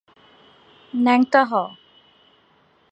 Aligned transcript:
নেংটা 0.93 1.41
হ! 1.45 1.53